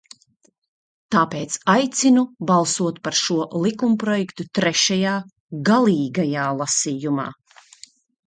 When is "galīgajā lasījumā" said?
5.69-7.27